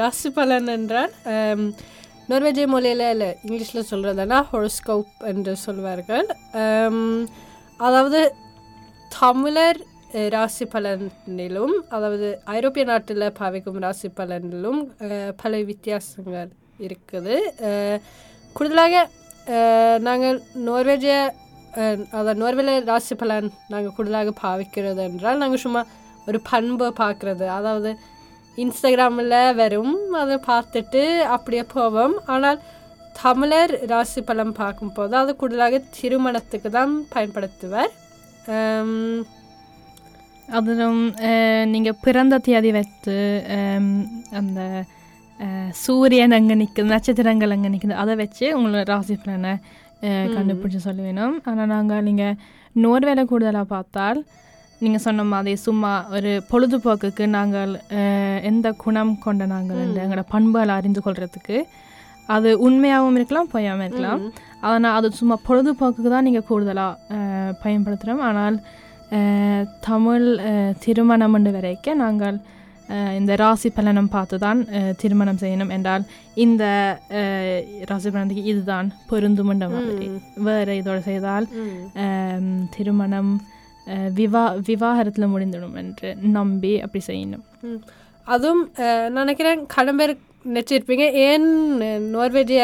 ராசி 0.01 0.29
பலன் 0.39 0.69
என்றால் 0.77 1.13
நோர்வேஜிய 2.31 2.67
மொழியில் 2.75 3.05
இல்லை 3.15 3.31
இங்கிலீஷில் 3.45 3.89
சொல்கிறதுனா 3.91 4.39
ஹொரோஸ்கோப் 4.51 5.11
என்று 5.31 5.55
சொல்வார்கள். 5.65 6.29
அதாவது 7.87 8.21
தமிழர் 9.17 9.81
ராசி 10.35 10.65
பலனிலும் 10.73 11.75
அதாவது 11.97 12.29
ஐரோப்பிய 12.57 12.85
நாட்டில் 12.91 13.25
பாவிக்கும் 13.41 13.83
ராசி 13.85 14.09
பலனிலும் 14.19 14.81
பல 15.43 15.61
வித்தியாசங்கள் 15.71 16.51
இருக்குது. 16.87 17.37
கூடுதலாக 18.57 18.95
நாங்கள் 20.09 20.39
நோர்வேஜிய 20.69 21.17
அதாவது 22.17 22.41
நோர்வேல 22.43 22.73
ராசி 22.93 23.15
பலன் 23.21 23.49
நாங்கள் 23.73 23.95
கூடுதலாக 23.97 24.35
பாவிக்கிறது 24.43 25.03
என்றால் 25.11 25.41
நாங்கள் 25.43 25.65
சும்மா 25.67 25.83
ஒரு 26.29 26.39
பண்பை 26.51 26.89
பார்க்குறது. 27.01 27.47
அதாவது 27.59 27.91
இன்ஸ்டாகிராமில் 28.63 29.37
வரும். 29.61 29.95
அதை 30.23 30.37
பார்த்துட்டு 30.51 31.03
அப்படியே 31.37 31.65
போவோம். 31.77 32.17
ஆனால் 32.35 32.61
தமிழர் 33.23 33.75
ராசி 33.91 34.21
பலம் 34.29 34.57
பார்க்கும்போது 34.61 35.15
அது 35.23 35.33
கூடுதலாக 35.41 35.81
திருமணத்துக்கு 35.99 36.71
தான் 36.79 36.93
பயன்படுத்துவர். 37.15 37.93
அதிலும் 40.57 41.03
நீங்கள் 41.73 42.01
பிறந்த 42.05 42.39
தேதி 42.49 42.71
வைத்து 42.77 43.17
அந்த 44.41 44.61
சூரியன் 45.85 46.37
அங்கே 46.39 46.55
நிற்குது 46.61 46.93
நட்சத்திரங்கள் 46.95 47.55
அங்கே 47.55 47.71
நிற்குது 47.75 47.95
அதை 48.03 48.15
வச்சு 48.23 48.45
உங்களோட 48.57 48.83
ராசி 48.93 49.15
பலனை 49.23 49.55
கண்டுபிடிச்சு 50.35 50.81
சொல்ல 50.87 51.01
வேணும் 51.07 51.37
ஆனால் 51.51 51.71
நாங்கள் 51.75 52.05
நீங்கள் 52.09 52.39
நோர்வேல 52.85 53.25
கூடுதலாக 53.31 53.73
பார்த்தால் 53.75 54.21
நீங்கள் 54.85 55.05
சொன்ன 55.07 55.25
மாதிரி 55.33 55.53
சும்மா 55.67 55.93
ஒரு 56.17 56.31
பொழுதுபோக்குக்கு 56.51 57.25
நாங்கள் 57.37 57.73
எந்த 58.51 58.67
குணம் 58.85 59.13
கொண்ட 59.25 59.47
நாங்கள் 59.55 59.83
எங்களோட 60.05 60.25
பண்புகளை 60.35 60.75
அறிந்து 60.81 61.01
கொள்றதுக்கு 61.07 61.59
அது 62.35 62.51
உண்மையாகவும் 62.67 63.17
இருக்கலாம் 63.19 63.51
பொய்யாகவும் 63.53 63.87
இருக்கலாம். 63.87 64.23
அதனால் 64.67 64.97
அது 64.99 65.09
சும்மா 65.21 65.37
பொழுதுபோக்குக்கு 65.49 66.11
தான் 66.15 66.27
நீங்கள் 66.29 66.49
கூடுதலாக 66.51 67.55
பயன்படுத்துகிறோம் 67.63 68.25
ஆனால் 68.29 68.57
தமிழ் 69.89 70.27
திருமணம் 70.85 71.35
என்று 71.39 71.51
வரைக்கும் 71.57 72.01
நாங்கள் 72.05 72.39
இந்த 73.19 73.33
ராசி 73.41 73.69
பலனம் 73.77 74.11
பார்த்து 74.15 74.37
தான் 74.45 74.59
திருமணம் 75.01 75.41
செய்யணும் 75.43 75.73
என்றால் 75.77 76.05
இந்த 76.45 76.65
ராசி 77.91 78.09
பலனத்துக்கு 78.09 78.51
இதுதான் 78.53 78.89
பொருந்துமென்ற 79.11 79.67
மாதிரி. 79.75 80.09
வேறு 80.49 80.77
இதோடு 80.81 81.03
செய்தால் 81.11 81.47
திருமணம் 82.77 83.33
விவா 84.19 84.45
விவாகரத்தில் 84.69 85.33
முடிந்துடும் 85.35 85.77
என்று 85.83 86.09
நம்பி 86.37 86.73
அப்படி 86.85 87.03
செய்யணும். 87.09 87.45
அதுவும் 88.27 88.63
நினைக்கிறேன் 89.19 89.63
கடன் 89.75 89.99
பேர் 90.01 90.15
நினச்சிருப்பீங்க 90.55 91.07
ஏன் 91.29 91.49
நோர்வேஜிய 92.15 92.63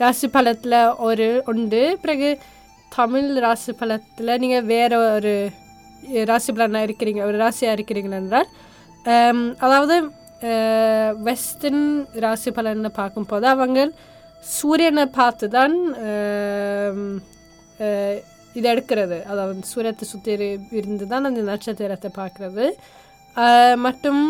ராசி 0.00 0.28
பலத்தில் 0.36 0.78
ஒரு 1.08 1.26
உண்டு. 1.52 1.82
பிறகு 2.02 2.30
தமிழ் 2.92 3.28
ராசி 3.44 3.72
பலத்தில் 3.80 4.38
நீங்கள் 4.42 4.68
வேறு 4.72 4.96
ஒரு 5.16 5.34
ராசி 6.30 6.50
பலனாக 6.52 6.86
இருக்கிறீங்க 6.88 7.20
ஒரு 7.28 7.36
ராசியாக 7.44 7.76
இருக்கிறீங்க 7.76 8.20
என்றால் 8.22 8.48
அதாவது 9.64 9.96
வெஸ்டர்ன் 11.28 11.86
ராசி 12.24 12.50
பலனை 12.56 12.90
பார்க்கும்போது 13.00 13.46
அவங்க 13.54 13.80
சூரியனை 14.44 15.04
பார்த்து 15.18 15.46
தான் 15.56 15.74
அம், 18.52 18.58
இது 18.58 18.66
எடுக்கிறது 18.72 19.18
அதாவது 19.26 19.60
சூரியத்தை 19.68 20.06
சுற்றி 20.06 20.32
இருந்து 20.78 21.04
தான் 21.06 21.28
அந்த 21.28 21.42
நட்சத்திரத்தை 21.48 22.10
பார்க்குறது 22.14 22.66
மற்றும் 23.78 24.22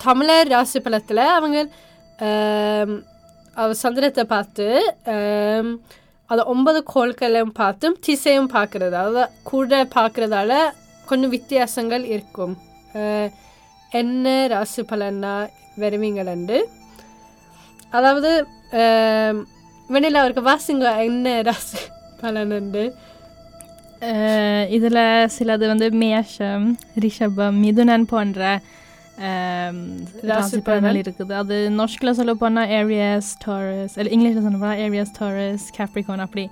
தமிழர் 0.00 0.50
ராசி 0.50 0.78
பலத்தில் 0.80 1.22
அவங்க 1.30 1.58
சந்திரத்தை 3.78 4.24
பார்த்து 4.26 4.66
அதை 6.30 6.42
ஒன்பது 6.46 6.80
கோள்களையும் 6.92 7.56
பார்த்தும் 7.56 7.96
திசையும் 8.04 8.52
பார்க்குறது 8.52 8.94
அதாவது 8.98 9.22
கூட 9.44 9.80
பார்க்குறதால 9.94 10.52
கொஞ்சம் 11.04 11.34
வித்தியாசங்கள் 11.34 12.04
இருக்கும் 12.12 12.54
என்ன 13.92 14.26
ராசி 14.48 14.82
பலன்னா 14.84 15.34
வருவீங்களண்டு 15.78 16.58
அதாவது 17.92 18.30
வெளியில் 19.90 20.20
அவருக்கு 20.20 20.44
வாசிங்க 20.46 20.92
என்ன 21.02 21.34
ராசி 21.42 21.80
பலனுண்டு. 22.22 22.84
இதில் 24.76 25.02
சிலது 25.34 25.64
வந்து 25.72 25.88
மேஷம் 26.02 26.68
ரிஷபம் 27.04 27.58
மிதுனன் 27.64 28.06
போன்ற 28.12 28.60
ஆம், 29.28 29.80
ராசி 30.28 30.58
பலன்கள் 30.66 30.98
இருக்குது. 31.02 31.32
அது 31.40 31.56
நொஷ்கில் 31.80 32.16
சொல்ல 32.18 32.32
போனால் 32.42 32.70
ஏரியாஸ் 32.78 33.28
டாரஸ் 33.44 33.94
இல்லை 33.98 34.12
இங்கிலீஷில் 34.14 34.44
சொல்ல 34.46 34.58
போனால் 34.62 34.80
ஏரியாஸ் 34.84 35.12
டாரஸ் 35.18 35.66
கேப்ரிகான் 35.76 36.24
அப்படி 36.26 36.44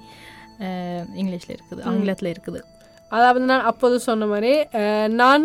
இங்கிலீஷில் 1.21 1.55
இருக்குது 1.57 1.83
ஆங்கிலத்தில் 1.91 2.31
இருக்குது. 2.35 2.61
அதாவது 3.17 3.45
நான் 3.51 3.69
அப்போது 3.71 3.97
சொன்ன 4.09 4.27
மாதிரி 4.33 4.53
நான் 5.21 5.45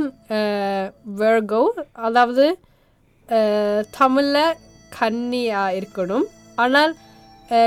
வெர்கோ 1.21 1.63
அதாவது 2.07 2.45
தமிழில் 3.99 4.57
கன்னியாக 4.97 5.77
இருக்கணும். 5.79 6.27
ஆனால் 6.63 6.93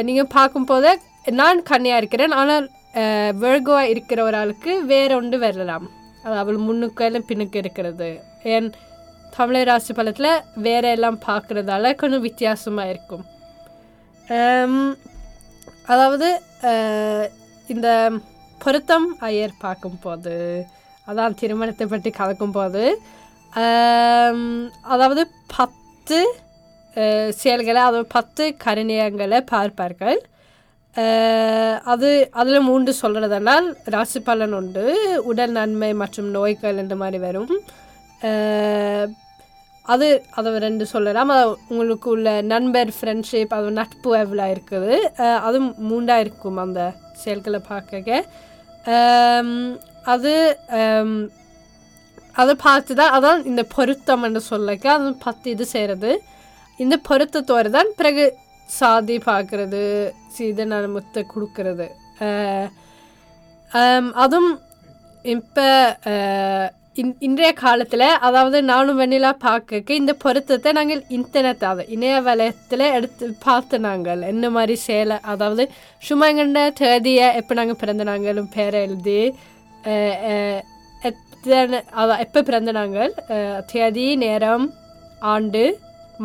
நீங்கள் 0.08 0.32
பார்க்கும்போது 0.38 0.90
நான் 1.25 1.58
கன்னியாக 1.70 2.00
இருக்கிறேன் 2.00 2.34
ஆனால் 2.40 2.66
வெர்கோவாக 3.42 3.90
இருக்கிற 3.92 4.20
ஒரு 4.28 4.37
ஆளுக்கு 4.40 4.72
வேற 4.92 5.10
ஒன்று 5.20 5.38
வரலாம் 5.44 5.87
அவள் 6.40 6.64
முன்னுக்கு 6.66 7.20
பின்னுக்கு 7.30 7.58
இருக்கிறது. 7.62 8.08
ஏன் 8.54 8.68
தமிழர் 9.37 9.68
ராசி 9.70 9.92
பலத்தில் 9.98 10.30
வேற 10.66 10.84
எல்லாம் 10.96 11.18
பார்க்குறதால 11.28 11.92
கொஞ்சம் 12.00 12.25
வித்தியாசமாக 12.26 12.92
இருக்கும். 12.92 13.25
அதாவது 15.92 16.28
இந்த 17.75 17.88
பொருத்தம் 18.60 19.08
ஐயர் 19.28 19.62
பார்க்கும்போது 19.64 20.34
அதான் 21.06 21.38
திருமணத்தை 21.40 21.87
பற்றி 21.87 22.10
கலக்கும்போது 22.20 22.82
அதாவது 24.94 25.22
பத்து 25.56 26.18
செயல்களை 27.40 27.78
அதாவது 27.82 28.06
பத்து 28.16 28.44
கருணியங்களை 28.64 29.40
பார்ப்பார்கள். 29.54 30.18
அது 31.92 32.09
அதில் 32.40 32.66
மூன்று 32.68 32.92
சொல்கிறதனால் 33.00 33.66
ராசி 33.95 34.21
பலன் 34.28 34.54
உண்டு. 34.59 34.85
உடல் 35.30 35.54
நன்மை 35.59 35.90
மற்றும் 36.02 36.28
நோய்கள் 36.37 36.80
இந்த 36.83 36.95
மாதிரி 37.02 37.18
வரும். 37.26 37.52
அது 39.95 40.07
அதை 40.38 40.50
ரெண்டு 40.66 40.85
சொல்லலாம். 40.92 41.30
அது 41.35 41.45
உங்களுக்கு 41.73 42.09
உள்ள 42.14 42.28
நண்பர் 42.52 42.90
ஃப்ரெண்ட்ஷிப் 42.97 43.54
அது 43.59 43.68
நட்பு 43.80 44.11
எவ்வளோ 44.23 44.47
இருக்குது. 44.54 44.95
அது 45.49 45.59
மூண்டாக 45.90 46.25
இருக்கும் 46.25 46.59
அந்த 46.64 46.80
செயல்களை 47.23 47.61
பார்க்க. 47.71 48.25
அது 50.14 50.35
அதை 52.42 52.52
பார்த்து 52.66 52.92
தான் 52.99 53.14
அதான் 53.16 53.40
இந்த 53.50 53.62
பொருத்தம் 53.76 54.25
என்று 54.26 54.40
சொல்லக்க 54.50 54.87
அது 54.97 55.09
பத்து 55.25 55.47
இது 55.54 55.64
செய்கிறது. 55.75 56.11
இந்த 56.85 56.97
பொருத்தத்தோடு 57.09 57.71
தான் 57.76 57.90
பிறகு 58.00 58.25
சாதி 58.68 59.16
பார்க்குறது 59.30 59.82
சீதன 60.37 60.80
முத்தை 60.94 61.22
கொடுக்கறது. 61.34 61.87
அதுவும் 64.22 64.52
இப்போ 65.25 65.66
இன் 67.00 67.10
இன்றைய 67.26 67.50
காலத்தில் 67.56 68.06
அதாவது 68.26 68.58
நானும் 68.70 69.00
வெண்ணிலா 69.00 69.30
பார்க்க 69.44 69.98
இந்த 70.00 70.12
பொருத்தத்தை 70.22 70.70
நாங்கள் 70.78 71.02
இன்டர்நெட் 71.16 71.64
அதை 71.70 71.82
இணையவலயத்தில் 71.96 72.84
எடுத்து 72.96 73.26
பார்த்து 73.44 73.76
நாங்கள். 73.87 74.22
என்ன 74.32 74.50
மாதிரி 74.56 74.75
சேலை 74.87 75.16
அதாவது 75.32 75.64
சும்மா 76.02 76.28
எங்கண்ட 76.32 76.62
தேதியை 76.80 77.28
எப்போ 77.40 77.54
நாங்கள் 77.60 77.80
பிறந்த 77.82 78.06
நாங்களும் 78.10 78.50
பேரை 78.56 78.80
எழுதி 78.87 79.20
எத்தனை 81.02 81.80
அதான் 82.00 82.22
எப்போ 82.25 82.40
பிறந்த 82.48 82.72
நாங்கள் 82.80 83.12
தேதி 83.72 84.06
நேரம் 84.25 84.66
ஆண்டு 85.34 85.64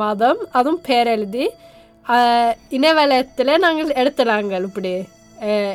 மாதம் 0.02 0.42
அதுவும் 0.58 0.82
பேர் 0.88 1.12
எழுதி 1.16 1.46
இணையவலயத்தில் 2.78 3.62
நாங்கள் 3.66 3.98
எடுத்துனாங்கள் 4.02 4.66
இப்படி. 4.70 4.94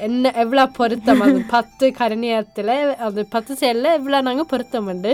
என்ன 0.06 0.30
எவ்வளோ 0.42 0.64
பொருத்தம் 0.78 1.22
அது? 1.24 1.38
பத்து 1.54 1.86
கரணியத்தில் 1.98 2.74
அது 3.06 3.20
பத்து 3.34 3.52
செயலில் 3.60 3.96
எவ்வளோ 3.98 4.20
நாங்கள் 4.28 4.50
பொருத்தம் 4.52 4.88
உண்டு. 4.92 5.12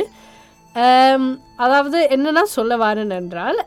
அதாவது 1.64 1.98
என்னன்னா 2.14 2.42
சொல்ல 2.56 2.76
வரேன் 2.84 3.14
என்றால் 3.20 3.58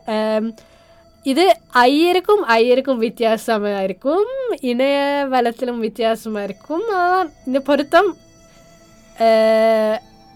இது 1.24 1.44
ஐயருக்கும் 1.84 2.42
ஐயருக்கும் 2.56 3.02
வித்தியாசமாக 3.06 3.84
இருக்கும் 3.86 4.28
இணைய 4.70 4.98
வளத்திலும் 5.34 5.82
வித்தியாசமாக 5.86 6.46
இருக்கும் 6.48 6.86
இந்த 7.48 7.60
பொருத்தம் 7.68 8.10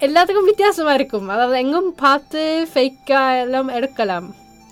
எல்லாத்துக்கும் 0.00 0.50
வித்தியாசமாக 0.50 0.98
இருக்கும். 0.98 1.26
அதாவது 1.34 1.58
எங்கும் 1.62 1.90
பார்த்து 2.04 2.40
ஃபேக்காக 2.72 3.42
எல்லாம் 3.44 3.70
எடுக்கலாம். 3.78 4.28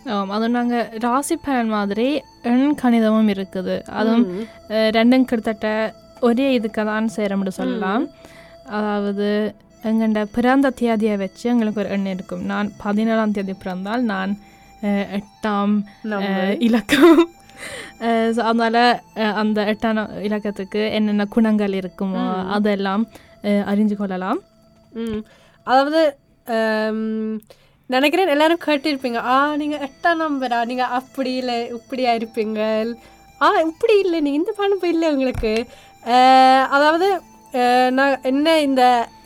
ஆமாம் 0.06 0.32
அதுவும் 0.36 0.56
நாங்கள் 0.58 0.88
ராசி 1.04 1.34
பலன் 1.46 1.72
மாதிரி 1.76 2.08
எண் 2.50 2.76
கணிதமும் 2.82 3.30
இருக்குது. 3.34 3.76
அதுவும் 3.98 4.26
ரெண்டும் 4.98 5.26
கிட்டத்தட்ட 5.30 5.68
ஒரே 6.28 6.46
இதுக்கு 6.58 6.82
தான் 6.90 7.08
சேரம்னு 7.16 7.52
சொல்லலாம். 7.58 8.04
அதாவது 8.78 9.28
எங்கள்ட 9.90 10.22
பிறந்த 10.36 10.70
தேதியை 10.80 11.16
வச்சு 11.24 11.44
எங்களுக்கு 11.52 11.82
ஒரு 11.82 11.92
எண் 11.96 12.08
இருக்கும். 12.14 12.42
நான் 12.52 12.68
பதினேழாம் 12.84 13.34
தேதி 13.36 13.54
பிறந்தால் 13.62 14.02
நான் 14.12 14.32
எட்டாம் 15.18 15.74
இலக்கம். 16.66 17.22
அதனால 18.48 18.76
அந்த 19.40 19.60
எட்டாம் 19.72 19.98
இலக்கத்துக்கு 20.26 20.82
என்னென்ன 20.98 21.26
குணங்கள் 21.36 21.74
இருக்குமோ 21.80 22.24
அதெல்லாம் 22.56 23.02
அறிஞ்சு 23.72 23.96
கொள்ளலாம். 23.98 24.40
அதாவது 25.66 26.00
நினைக்கிறேன் 27.94 28.32
எல்லாரும் 28.34 28.64
கேட்டிருப்பீங்க. 28.66 29.20
ஆ 29.32 29.36
நீங்கள் 29.60 29.82
எட்டாம் 29.86 30.20
நம்பரா? 30.24 30.58
நீங்கள் 30.70 30.92
அப்படி 30.98 31.32
இல்லை 31.40 31.56
இப்படியா 31.78 32.12
இருப்பீங்க 32.18 32.60
ஆ 33.40 33.48
இப்படி 33.68 33.94
இல்லை 34.04 34.18
நீ 34.26 34.30
இந்த 34.38 34.52
பணப்பு 34.60 34.86
இல்லை 34.94 35.08
உங்களுக்கு. 35.14 35.52
அதாவது 36.76 37.08
நான் 37.98 38.22
என்ன 38.30 38.46
இந்த 38.66 38.82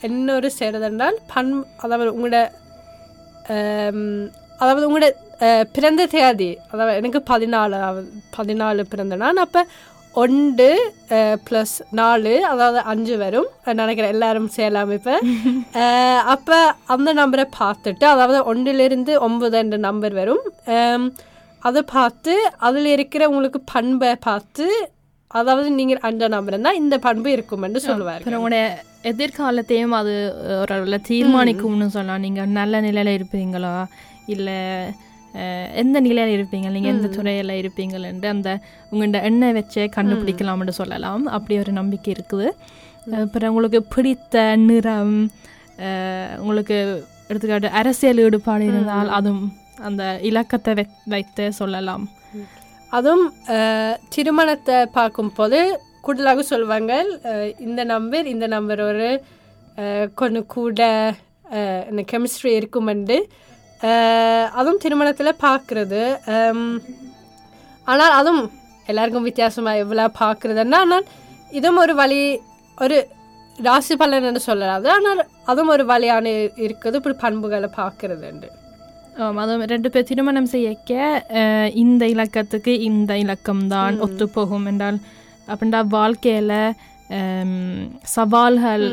என்ன 0.07 0.27
ஒரு 0.39 0.49
செய்கிறது 0.59 0.87
என்றால் 0.89 1.17
பண் 1.33 1.51
அதாவது 1.83 2.09
உங்களோட 2.15 2.39
அதாவது 4.61 4.85
உங்களோட 4.87 5.09
பிறந்த 5.75 6.01
தேதி 6.13 6.49
அதாவது 6.71 6.97
எனக்கு 6.99 7.19
பதினாலு 7.31 7.79
பதினாலு 8.37 8.83
பிறந்த 8.93 9.15
நான் 9.23 9.43
அப்போ 9.45 9.61
ஒன்று 10.21 10.67
ப்ளஸ் 11.47 11.75
நாலு 11.99 12.33
அதாவது 12.51 12.79
அஞ்சு 12.91 13.15
வரும். 13.23 13.47
நான் 13.65 13.79
நினைக்கிறேன் 13.81 14.13
எல்லாரும் 14.15 14.49
செய்யலாம் 14.55 14.91
இப்போ. 14.97 15.15
அப்போ 16.33 16.57
அந்த 16.95 17.09
நம்பரை 17.21 17.45
பார்த்துட்டு 17.59 18.05
அதாவது 18.13 18.39
ஒன்றிலிருந்து 18.51 19.13
ஒன்பது 19.27 19.57
என்ற 19.63 19.77
நம்பர் 19.87 20.15
வரும். 20.21 20.43
அதை 21.61 21.81
பார்த்து 21.95 22.33
அதில் 22.67 22.89
இருக்கிற 22.95 23.23
உங்களுக்கு 23.31 23.59
பண்பை 23.73 24.11
பார்த்து 24.27 24.67
அதாவது 25.31 25.69
நீங்கள் 25.79 26.03
அந்த 26.09 26.25
நம்பர் 26.33 26.57
தான் 26.67 26.79
இந்த 26.81 26.95
பண்பு 27.05 27.29
இருக்கும் 27.37 27.63
என்று 27.67 27.79
சொல்லுவார் 27.87 28.25
உங்களுடைய 28.27 28.65
எதிர்காலத்தையும் 29.11 29.95
அது 29.99 30.13
ஒரு 30.61 30.71
அளவில் 30.75 31.05
தீர்மானிக்கும்னு 31.09 31.87
சொல்லலாம். 31.95 32.23
நீங்கள் 32.25 32.53
நல்ல 32.59 32.79
நிலையில் 32.87 33.15
இருப்பீங்களா? 33.17 33.73
இல்லை 34.35 34.59
எந்த 35.75 35.97
நிலையில் 35.99 36.35
இருப்பீங்க? 36.37 36.67
நீங்கள் 36.71 36.93
எந்த 36.93 37.07
துறையில் 37.09 37.59
இருப்பீங்கள்ன்ட்டு 37.61 38.27
அந்த 38.27 38.49
உங்கள்ட 38.91 39.19
எண்ணெய் 39.23 39.53
வச்சே 39.53 39.85
கண்டுபிடிக்கலாம்னு 39.95 40.75
சொல்லலாம். 40.77 41.23
அப்படி 41.29 41.59
ஒரு 41.59 41.71
நம்பிக்கை 41.71 42.13
இருக்குது. 42.13 42.47
அப்புறம் 43.17 43.49
உங்களுக்கு 43.49 43.81
பிடித்த 43.93 44.35
நிறம் 44.63 45.15
உங்களுக்கு 46.39 46.77
எடுத்துக்காட்டு 47.29 47.69
அரசியல் 47.71 48.21
ஈடுபாடு 48.23 48.65
இருந்தால் 48.65 49.09
அதுவும் 49.09 49.45
அந்த 49.83 50.03
இலக்கத்தை 50.21 50.73
வை 50.73 50.85
வைத்து 51.07 51.45
சொல்லலாம். 51.53 52.03
அதுவும் 52.91 53.25
திருமணத்தை 54.09 54.77
பார்க்கும்போது 54.93 55.59
கூடுதலாக 56.01 56.41
சொல்லுவாங்க 56.43 56.91
இந்த 57.59 57.83
நம்பர் 57.85 58.25
இந்த 58.25 58.47
நம்பர் 58.47 58.81
ஒரு 58.81 59.07
கொஞ்சம் 60.15 60.47
கூட 60.47 60.81
இந்த 61.89 62.01
கெமிஸ்ட்ரி 62.11 62.51
இருக்குமெண்டு 62.59 63.17
அஹ், 63.17 63.54
அதுவும் 64.53 64.77
திருமணத்தில் 64.77 65.41
பார்க்குறது 65.41 66.01
ஆனால் 67.87 68.13
அதுவும் 68.13 68.43
எல்லாருக்கும் 68.87 69.23
வித்தியாசமாக 69.23 69.77
எவ்வளோ 69.77 70.05
பார்க்குறதுன்னா 70.19 70.79
ஆனால் 70.81 71.05
இதுவும் 71.51 71.77
ஒரு 71.77 71.93
வழி 71.95 72.19
ஒரு 72.77 72.97
ராசி 73.57 73.93
பலன்னு 73.95 74.41
சொல்லலாது. 74.47 74.87
ஆனால் 74.89 75.19
அதுவும் 75.45 75.69
ஒரு 75.69 75.83
வழியான 75.85 76.25
இருக்குது 76.65 76.97
இப்படி 76.99 77.15
பண்புகளை 77.17 77.69
பார்க்குறதுண்டு 77.77 78.47
ஆம், 79.15 79.37
அதுவும் 79.37 79.65
ரெண்டு 79.65 79.89
பேர் 79.89 80.07
திருமணம் 80.09 80.45
செய்யக்க 80.45 80.93
இந்த 81.75 82.05
இலக்கத்துக்கு 82.05 82.73
இந்த 82.81 83.13
இலக்கம்தான் 83.23 83.99
ஒத்து 83.99 84.25
போகும் 84.29 84.65
என்றால் 84.65 84.97
அப்படின்னா 85.47 85.81
வாழ்க்கையில 85.93 86.53
சவால்கள் 88.13 88.85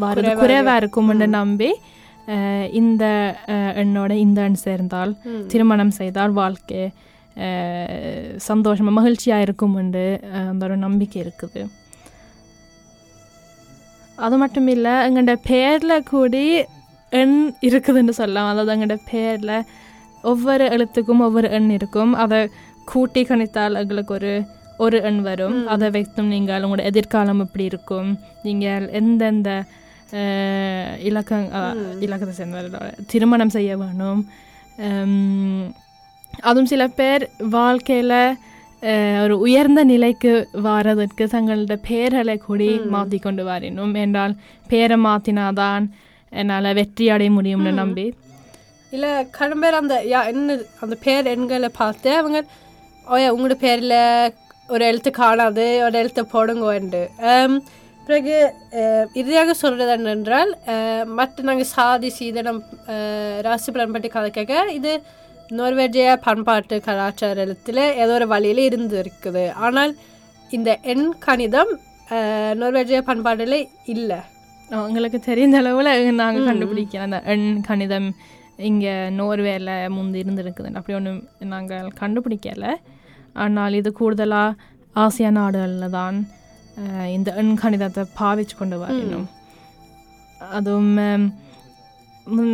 வரது 0.00 0.32
குறைவா 0.36 0.74
இருக்கும்னு 0.76 1.26
நம்பி 1.36 1.70
இந்த 2.72 3.04
எண்ணோட 3.76 4.12
இந்த 4.18 4.42
எண் 4.42 4.60
சேர்ந்தால் 4.60 5.12
திருமணம் 5.48 5.90
செய்தால் 5.90 6.30
வாழ்க்கை 6.32 6.80
அஹ், 7.40 7.88
சந்தோஷமா 8.48 8.92
மகிழ்ச்சியா 8.96 9.40
இருக்கும்னு 9.40 10.04
அஹ், 10.30 10.48
அந்த 10.48 10.64
ஒரு 10.64 10.76
நம்பிக்கை 10.76 11.22
இருக்குது. 11.22 11.62
அது 14.18 14.36
மட்டும் 14.36 14.66
இல்லை 14.66 14.90
எங்கள்ட 15.06 15.34
பேரில் 15.44 16.02
கூடி 16.02 16.44
எண் 17.12 17.36
இருக்குதுன்னு 17.62 18.10
சொல்லலாம். 18.10 18.48
அதாவது 18.48 18.74
எங்கள்ட 18.76 18.98
பேரில் 19.10 19.56
ஒவ்வொரு 20.24 20.64
எழுத்துக்கும் 20.68 21.18
ஒவ்வொரு 21.18 21.50
எண் 21.50 21.70
இருக்கும். 21.70 22.14
அதை 22.14 22.38
கூட்டி 22.84 23.22
கணித்தால் 23.24 23.74
எங்களுக்கு 23.74 24.14
ஒரு 24.14 24.32
ஒரு 24.78 25.02
எண் 25.02 25.22
வரும். 25.22 25.66
அதை 25.66 25.90
வைத்தும் 25.90 26.26
நீங்கள் 26.26 26.62
உங்களோட 26.62 26.82
எதிர்காலம் 26.82 27.40
எப்படி 27.40 27.64
இருக்கும்? 27.64 28.08
நீங்கள் 28.42 28.88
எந்தெந்த 28.92 29.50
அஹ், 30.12 30.92
இலக்க 31.02 31.30
அஹ், 31.58 31.76
இலக்கத்தை 32.00 32.34
சேர்ந்தவர்களோட 32.36 32.82
திருமணம் 33.06 33.54
செய்ய 33.54 33.70
வேணும் 33.78 34.22
அதுவும் 36.42 36.70
சில 36.70 36.84
பேர் 36.96 37.24
வாழ்க்கையில் 37.52 38.18
ஒரு 39.22 39.34
உயர்ந்த 39.44 39.80
நிலைக்கு 39.84 40.32
வாரதற்கு 40.64 41.24
தங்களோட 41.28 41.76
பேர்களை 41.86 42.36
கூடி 42.38 42.66
மாற்றி 42.90 43.18
கொண்டு 43.18 43.42
வரணும் 43.44 43.94
என்றால் 44.02 44.34
பேரை 44.70 44.96
மாற்றினாதான் 45.04 45.84
என்னால் 46.32 46.76
வெற்றி 46.78 47.04
அடைய 47.10 47.30
முடியும்னு 47.32 47.72
நம்பி 47.78 48.06
இல்லை 48.92 49.08
கடம்பேர் 49.36 49.80
அந்த 49.80 49.94
யா 50.10 50.20
என்ன 50.30 50.52
அந்த 50.80 50.96
பேர் 51.00 51.30
எண்களை 51.32 51.70
பார்த்து 51.74 52.10
அவங்க 52.16 52.38
ஓயா 53.06 53.28
உங்களோட 53.32 53.56
பேரில் 53.60 53.98
ஒரு 54.68 54.82
எழுத்து 54.86 55.10
காணாது 55.14 55.66
ஒரு 55.82 55.96
எழுத்து 55.98 56.22
போடுங்கோண்டு 56.30 57.02
ஆம், 57.30 57.56
பிறகு 58.08 58.34
இறுதியாக 59.20 59.54
சொல்கிறது 59.60 59.92
என்னென்றால் 59.98 60.50
மற்ற 61.18 61.44
நாங்கள் 61.48 61.72
சாதி 61.76 62.10
சீதனம் 62.18 62.60
ராசி 63.46 63.70
பலன் 63.74 63.94
பற்றி 63.94 64.08
கதை 64.16 64.28
கேட்க 64.36 64.62
இது 64.78 64.92
நோர்வேஜிய 65.58 66.12
பண்பாட்டு 66.26 66.76
கலாச்சாரத்தில் 66.86 67.82
ஏதோ 68.02 68.14
ஒரு 68.18 68.26
வழியில் 68.34 68.62
இருந்து 68.68 68.96
இருக்குது. 69.02 69.44
ஆனால் 69.66 69.92
இந்த 70.50 70.70
எண் 70.92 71.06
கணிதம் 71.26 71.72
நோர்வேஜிய 72.60 73.00
பண்பாட்டில் 73.10 73.58
இல்லை. 73.94 74.20
உங்களுக்கு 74.86 75.18
தெரிந்த 75.28 75.56
அளவில் 75.62 75.90
நாங்கள் 76.22 76.48
கண்டுபிடிக்கிறோம் 76.50 77.06
அந்த 77.08 77.20
எண் 77.34 77.48
கணிதம் 77.68 78.08
இங்கே 78.70 78.94
நோர்வேல 79.18 79.70
முந்தி 79.96 80.22
இருந்திருக்குது. 80.24 80.70
அப்படி 80.78 80.96
ஒன்றும் 80.98 81.22
நாங்கள் 81.54 81.92
கண்டுபிடிக்கலை. 82.00 82.72
ஆனால் 83.44 83.78
இது 83.80 83.90
கூடுதலாக 84.00 84.58
ஆசியா 85.04 85.30
நாடுகளில் 85.38 85.94
தான் 85.98 86.18
இந்த 87.08 87.30
எண் 87.36 87.52
கணிதத்தை 87.62 88.02
பாவிச்சு 88.20 88.54
கொண்டு 88.56 88.76
வரணும் 88.78 89.28
அதுவும் 90.50 90.92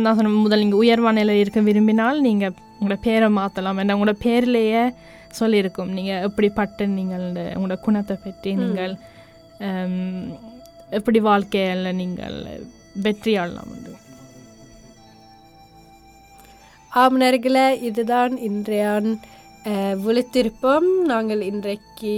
நான் 0.03 0.15
சொன்ன 0.15 0.35
முதல் 0.35 0.59
நீங்கள் 0.59 0.81
உயர்வான 0.81 1.17
நிலையில் 1.19 1.43
இருக்க 1.43 1.61
விரும்பினால் 1.61 2.19
நீங்கள் 2.21 2.55
உங்களோட 2.79 2.97
பேரை 3.01 3.27
மாற்றலாம் 3.29 3.79
ஏன்னா 3.79 3.95
உங்களோட 3.97 4.15
பேர்லேயே 4.25 4.83
சொல்லியிருக்கும் 5.39 5.93
நீங்கள் 5.93 6.23
எப்படிப்பட்ட 6.23 6.85
நீங்கள் 6.85 7.25
உங்களோட 7.55 7.77
குணத்தை 7.79 8.15
பற்றி 8.17 8.51
நீங்கள் 8.55 8.93
எப்படி 10.89 11.19
வாழ்க்கையில் 11.21 11.97
நீங்கள் 11.97 12.37
வெற்றியாடலாம் 13.03 13.71
என்று 13.75 13.93
ஆம் 16.91 17.19
நேர்களே 17.19 17.67
இதுதான் 17.81 18.33
இன்றைய 18.39 18.89
விழித்திருப்போம் 20.05 20.89
நாங்கள் 21.05 21.41
இன்றைக்கு 21.41 22.15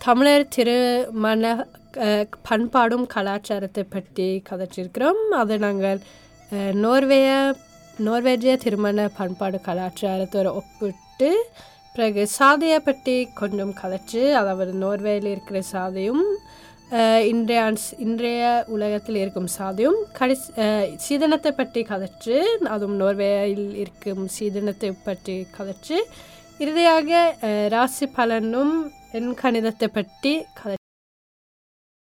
தமிழர் 0.00 0.44
திருமண 0.48 1.44
பண்பாடும் 2.48 3.06
கலாச்சாரத்தை 3.06 3.84
பற்றி 3.84 4.28
கதைச்சிருக்கிறோம். 4.50 5.20
அது 5.40 5.58
நாங்கள் 5.58 5.98
நோர்வேய 6.84 7.28
நோர்வேஜிய 7.98 8.52
திருமண 8.56 9.08
பண்பாடு 9.16 9.58
கலாச்சாரத்தோட 9.66 10.48
ஒப்பிட்டு 10.60 11.30
பிறகு 11.94 12.22
சாதியை 12.28 12.78
பற்றி 12.80 13.14
கொஞ்சம் 13.34 13.74
கதைச்சு 13.82 14.22
அதாவது 14.32 14.72
நோர்வேயில் 14.74 15.28
இருக்கிற 15.30 15.60
சாதியும் 15.72 16.24
இன்றைய 17.32 17.62
இன்றைய 17.98 18.44
உலகத்தில் 18.66 19.16
இருக்கும் 19.16 19.50
சாதியும் 19.58 19.98
கடைசி 20.12 20.46
சீதனத்தை 20.96 21.52
பற்றி 21.52 21.82
கதைச்சு 21.82 22.36
அதுவும் 22.68 23.00
நோர்வேயில் 23.00 23.68
இருக்கும் 23.74 24.24
சீதனத்தை 24.28 24.90
பற்றி 25.04 25.36
கதைச்சு 25.58 25.98
இறுதியாக 26.58 27.20
ராசி 27.68 28.06
பலனும் 28.06 28.74
వెనకని 29.14 29.60
దత్తపెట్టి 29.60 30.32
కథ 30.58 30.72